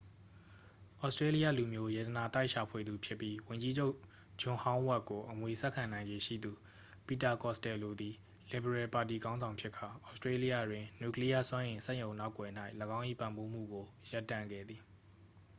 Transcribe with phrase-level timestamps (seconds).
[0.99, 3.95] သြစတြေးလျလူမျိုး ရတနာသိုက်ရှာဖွေသူဖြစ်ပြီး ဝန်ကြီးချုပ်
[4.41, 6.51] ဂျွန်ဟောင်းဝက်ကို အမွေဆက်ခံနိုင်ခြေရှိသူ
[7.05, 8.13] ပီတာ ကော့စတယ်လိုသည်
[8.51, 12.51] လစ်ဗရယ်ပါတီခေါင်းဆောင်ဖြစ်ကာ သြစတြေးလျတွင် နျူကလီးယား စွမ်းအင် စက်ရုံနောက်ကွယ်၌
[12.97, 14.81] ၎င်း၏ ပံ့ပိုးမှုကို ရပ်တန့်ခဲ့သည်